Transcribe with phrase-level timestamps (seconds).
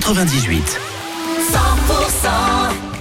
[0.00, 0.78] 98.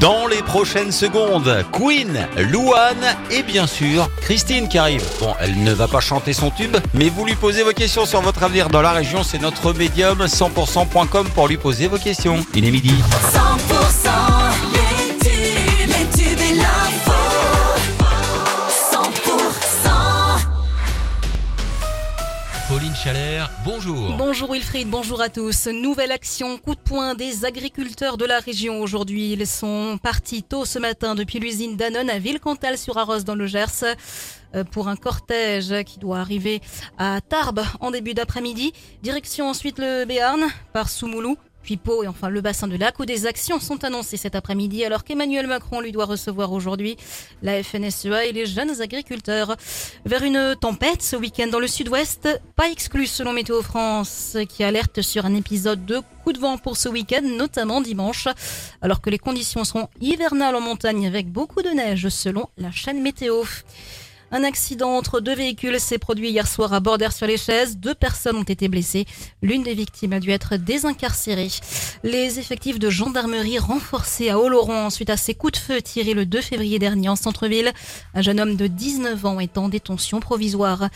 [0.00, 5.04] Dans les prochaines secondes, Queen, Louane et bien sûr Christine qui arrive.
[5.20, 8.22] Bon, elle ne va pas chanter son tube, mais vous lui posez vos questions sur
[8.22, 9.22] votre avenir dans la région.
[9.22, 12.44] C'est notre médium 100%.com pour lui poser vos questions.
[12.56, 12.94] Il est midi.
[13.32, 13.79] 100%
[23.64, 24.16] Bonjour.
[24.16, 25.68] Bonjour Wilfried, bonjour à tous.
[25.68, 29.32] Nouvelle action, coup de poing des agriculteurs de la région aujourd'hui.
[29.32, 33.46] Ils sont partis tôt ce matin depuis l'usine Danone à Villecantal sur Arros dans le
[33.46, 33.84] Gers
[34.54, 36.60] euh, pour un cortège qui doit arriver
[36.98, 38.72] à Tarbes en début d'après-midi.
[39.02, 41.36] Direction ensuite le Béarn par Soumoulou.
[41.62, 44.84] Puis Pau et enfin le bassin de lac où des actions sont annoncées cet après-midi
[44.84, 46.96] alors qu'Emmanuel Macron lui doit recevoir aujourd'hui
[47.42, 49.56] la FNSEA et les jeunes agriculteurs.
[50.04, 55.02] Vers une tempête ce week-end dans le sud-ouest, pas exclu selon Météo France qui alerte
[55.02, 58.28] sur un épisode de coup de vent pour ce week-end, notamment dimanche,
[58.82, 63.02] alors que les conditions seront hivernales en montagne avec beaucoup de neige selon la chaîne
[63.02, 63.44] météo.
[64.32, 67.78] Un accident entre deux véhicules s'est produit hier soir à Bordère-sur-les-Chaises.
[67.78, 69.04] Deux personnes ont été blessées.
[69.42, 71.48] L'une des victimes a dû être désincarcérée.
[72.04, 76.26] Les effectifs de gendarmerie renforcés à Oloron suite à ces coups de feu tirés le
[76.26, 77.72] 2 février dernier en centre-ville.
[78.14, 80.90] Un jeune homme de 19 ans est en détention provisoire.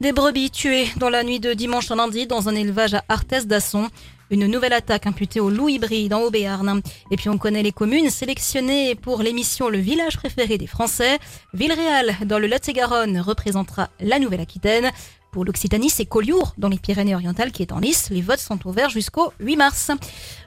[0.00, 3.46] Des brebis tuées dans la nuit de dimanche à lundi dans un élevage à Arthès
[3.46, 3.88] d'Asson.
[4.30, 6.80] Une nouvelle attaque imputée au loup hybride en Haut-Béarn.
[7.10, 11.18] Et puis on connaît les communes sélectionnées pour l'émission Le village préféré des Français.
[11.52, 14.92] Villeréal dans le Lot-et-Garonne représentera la Nouvelle-Aquitaine.
[15.32, 18.10] Pour l'Occitanie, c'est Collioure dans les Pyrénées-Orientales qui est en lice.
[18.10, 19.90] Les votes sont ouverts jusqu'au 8 mars.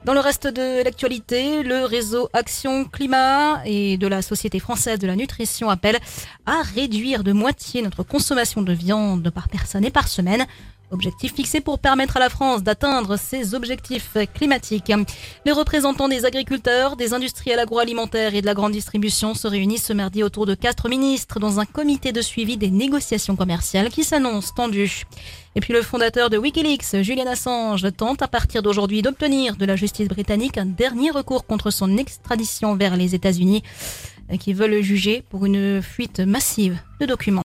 [0.03, 5.07] Dans le reste de l'actualité, le réseau Action Climat et de la Société française de
[5.07, 5.99] la nutrition appelle
[6.45, 10.45] à réduire de moitié notre consommation de viande par personne et par semaine.
[10.93, 14.93] Objectif fixé pour permettre à la France d'atteindre ses objectifs climatiques.
[15.43, 19.93] Les représentants des agriculteurs, des industriels agroalimentaires et de la grande distribution se réunissent ce
[19.93, 24.53] mardi autour de quatre ministres dans un comité de suivi des négociations commerciales qui s'annonce
[24.53, 25.05] tendu.
[25.55, 29.75] Et puis le fondateur de Wikileaks, Julian Assange, tente à partir d'aujourd'hui d'obtenir de la
[29.75, 33.63] justice britannique un dernier recours contre son extradition vers les États-Unis
[34.39, 37.41] qui veulent le juger pour une fuite massive de documents.